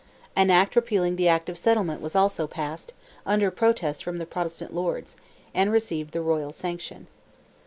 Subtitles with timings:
[0.35, 4.73] An act repealing the Act of Settlement was also passed, under protest from the Protestant
[4.73, 5.15] Lords,
[5.53, 7.05] and received the royal sanction.